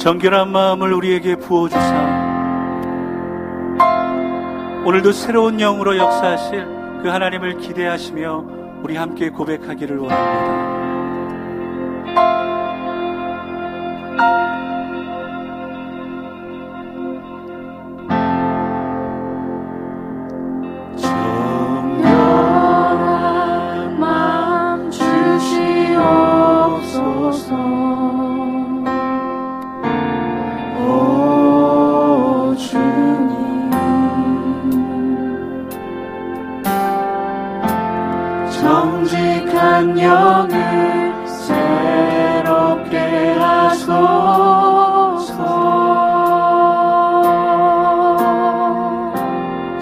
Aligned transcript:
정결한 0.00 0.50
마음을 0.50 0.94
우리에게 0.94 1.36
부어주사 1.36 1.78
오늘도 4.86 5.12
새로운 5.12 5.58
영으로 5.58 5.98
역사하실 5.98 6.64
그 7.02 7.08
하나님을 7.08 7.58
기대하시며 7.58 8.44
우리 8.82 8.96
함께 8.96 9.28
고백하기를 9.28 9.98
원합니다. 9.98 10.79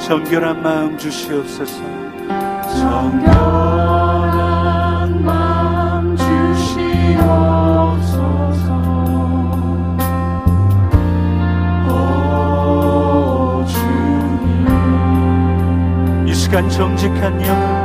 정결한 0.08 0.62
마음 0.62 0.96
주시옵소서. 0.96 1.82
정결한 2.80 3.22
마음 5.22 6.16
주시옵소서. 6.16 7.18
오 11.90 13.62
주님. 13.66 14.66
이 16.26 16.32
시간 16.32 16.66
정직한 16.70 17.38
영. 17.46 17.54
다 17.54 17.77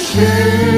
시 0.00 0.69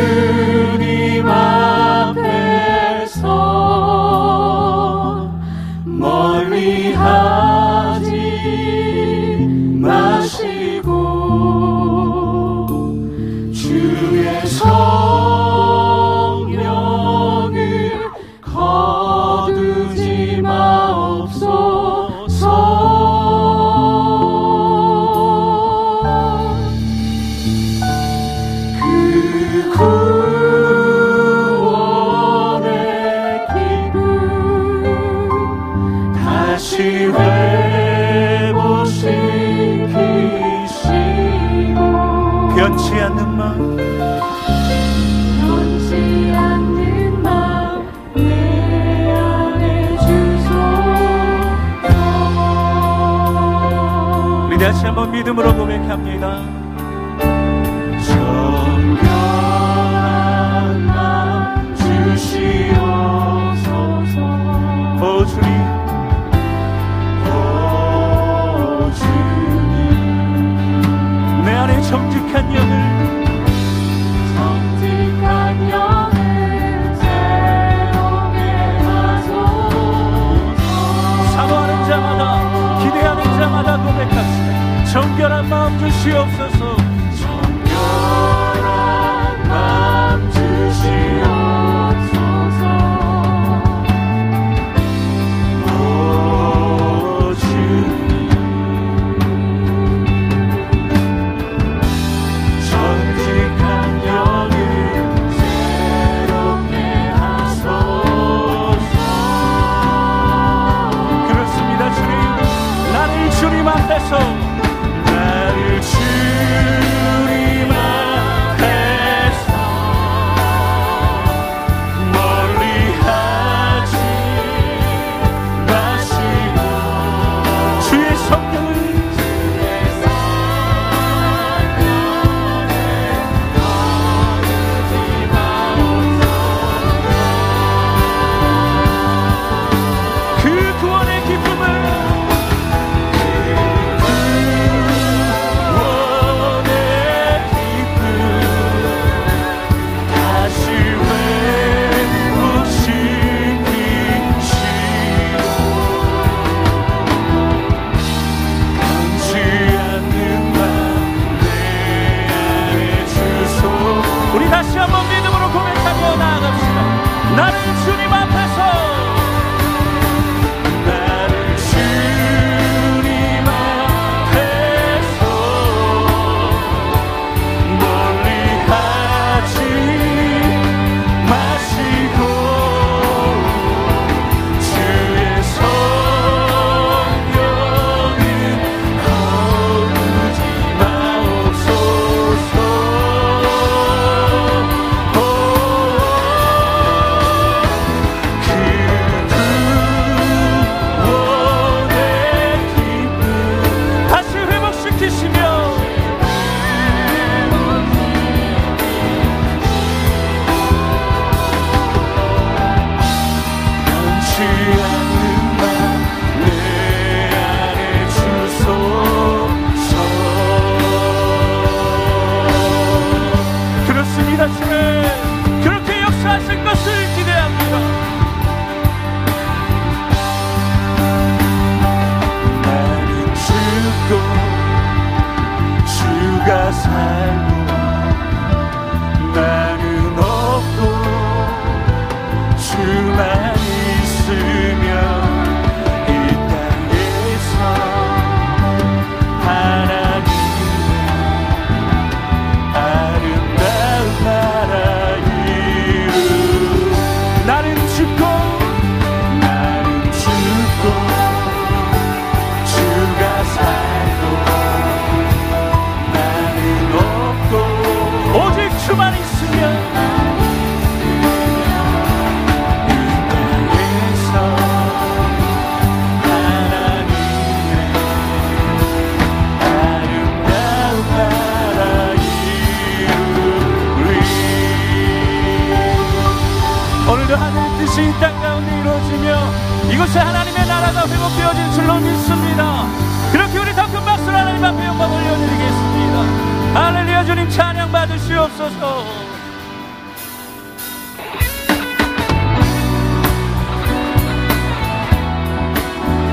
받으시옵소서. 298.52 299.04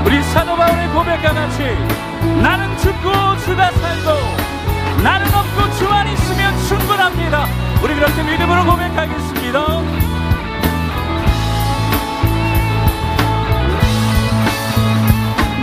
우리 0.04 0.22
사도 0.24 0.56
바울의 0.56 0.88
고백과 0.88 1.32
같이 1.32 1.62
나는 2.42 2.76
죽고 2.78 3.36
주가 3.44 3.70
살고 3.70 5.02
나는 5.02 5.26
없고 5.26 5.76
주만 5.78 6.08
있으면 6.08 6.58
충분합니다. 6.68 7.46
우리 7.82 7.94
그렇게 7.94 8.22
믿음으로 8.22 8.64
고백하겠습니다. 8.64 9.60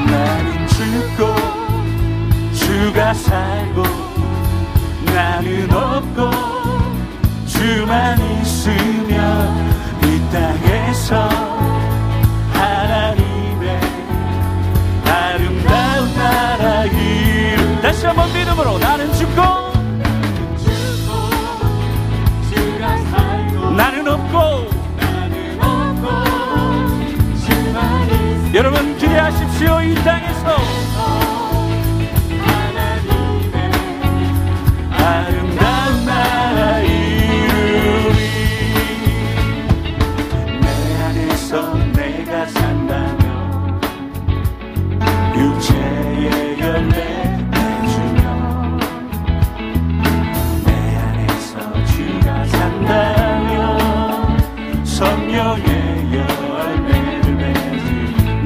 나는 0.08 0.68
죽고 0.68 1.36
주가 2.54 3.14
살고 3.14 3.97
나는 5.18 5.74
없고 5.74 6.30
주만 7.48 8.20
있으면 8.40 9.74
이 10.04 10.32
땅에서 10.32 11.28
하나님의 12.54 13.82
아름다운 15.04 16.14
나라 16.14 16.86
이름 16.86 17.82
다시 17.82 18.06
한번 18.06 18.32
믿음으로 18.32 18.78
나는 18.78 19.12
죽고 19.14 19.42
나는 23.76 24.08
없고 24.08 24.68
여러분 28.54 28.98
기대하십시오. 29.00 29.82
이 29.82 29.96
땅에서 29.96 30.97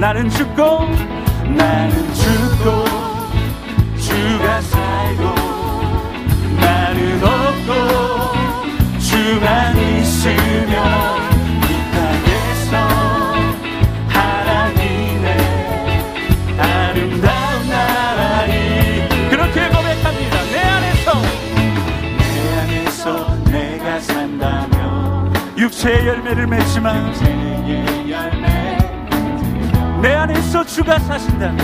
나는 0.02 0.28
죽고 0.32 0.80
나는 1.56 2.14
죽고 2.16 2.86
주가 4.00 4.60
살고 4.62 5.24
나는 6.60 7.24
없고 7.24 9.00
주만 9.00 9.78
있으면 9.78 11.12
육체의 25.60 26.08
열매를 26.08 26.48
맺지만 26.48 27.14
내 30.02 30.14
안에서 30.16 30.64
주가 30.64 30.98
사신다면 30.98 31.60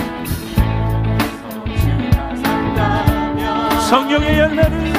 성령의 3.89 4.38
열매를 4.38 4.94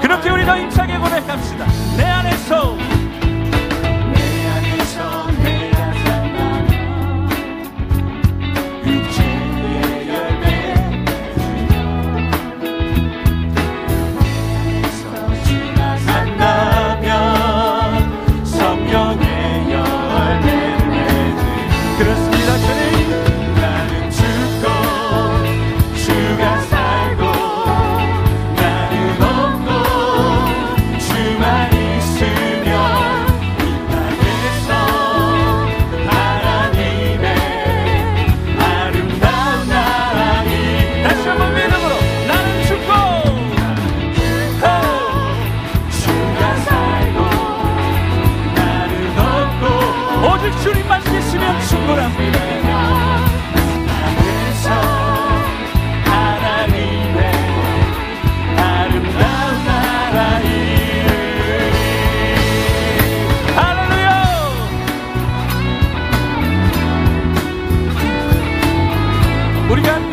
그렇게 0.00 0.30
우리 0.30 0.46
더 0.46 0.56
힘차게 0.56 0.96
고백합시다. 0.96 1.66
내 1.96 2.04
안에서 2.04 2.76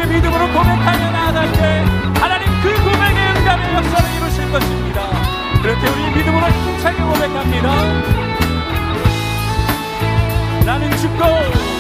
믿음으로 0.07 0.47
고백하며 0.47 1.11
나아갈 1.11 1.51
때 1.53 1.83
하나님 2.19 2.47
그 2.61 2.73
고백의 2.83 3.35
응답의 3.37 3.73
역사를 3.75 4.15
이루실 4.15 4.51
것입니다. 4.51 5.09
그렇게 5.61 5.87
우리 5.87 6.17
믿음으로 6.17 6.47
힘차게 6.47 7.03
고백합니다. 7.03 7.67
나는 10.65 10.97
죽고 10.97 11.76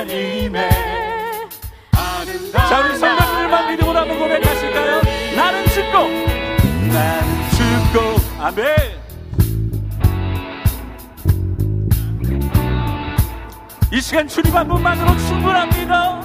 하나님의 0.00 0.70
자 2.52 2.80
우리 2.80 2.96
성도님들만 2.96 3.70
믿음으로 3.70 3.98
한번 3.98 4.18
고백하실까요? 4.18 5.02
나는 5.36 5.66
죽고 5.66 6.08
나는 6.88 7.50
죽고 7.50 8.42
아멘 8.42 8.64
이 13.92 14.00
시간 14.00 14.26
주님 14.26 14.56
한 14.56 14.66
분만으로 14.66 15.18
충분합니다 15.18 16.19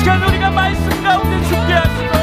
Jesus, 0.00 0.02
que 0.02 0.08
eu 0.08 0.18
não 0.18 0.28
liga 0.28 0.50
mais 0.50 0.78
não, 1.02 1.24
deixa 1.26 1.54
o. 2.16 2.19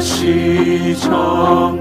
시정 0.00 1.79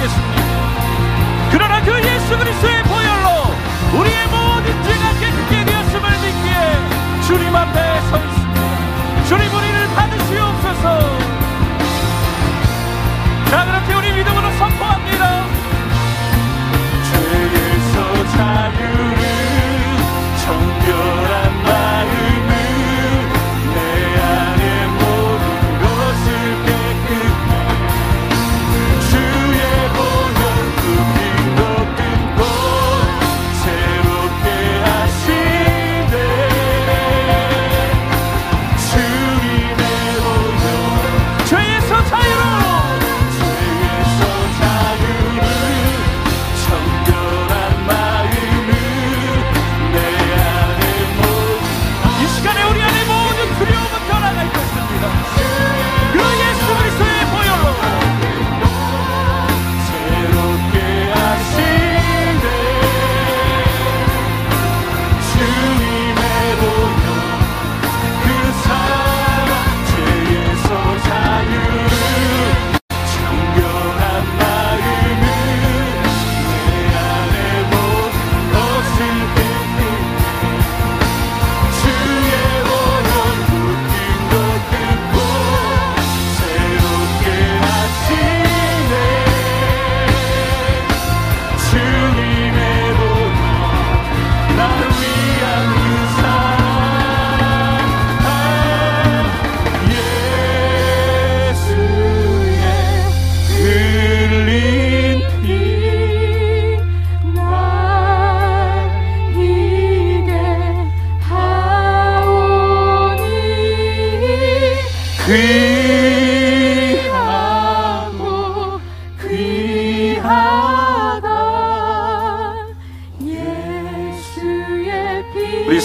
있겠습니다. 0.00 1.50
그러나 1.50 1.82
그 1.82 1.92
예수 2.02 2.38
그리스도의 2.38 2.82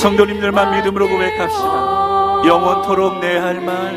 성도님들만 0.05 0.75
믿음으로 0.75 1.07
고백합시다. 1.07 2.43
영원토록 2.45 3.19
내 3.21 3.37
할 3.37 3.59
말, 3.59 3.91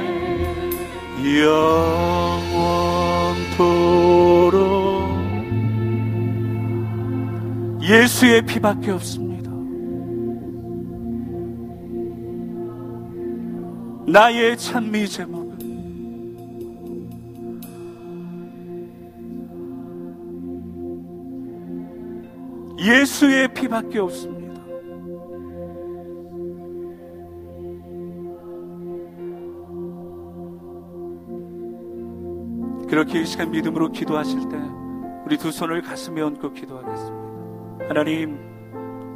영원토록 3.37 3.68
예수의 7.83 8.40
피밖에 8.40 8.92
없습니다. 8.92 9.51
나의 14.11 14.57
찬미 14.57 15.07
제목은 15.09 15.59
예수의 22.79 23.53
피밖에 23.53 23.99
없습니다. 23.99 24.38
그렇게 32.98 33.20
이 33.20 33.26
시간 33.26 33.52
믿음으로 33.52 33.92
기도하실 33.92 34.48
때 34.48 34.56
우리 35.24 35.38
두 35.38 35.52
손을 35.52 35.82
가슴에 35.82 36.20
얹고 36.20 36.52
기도하겠습니다. 36.52 37.88
하나님, 37.88 38.47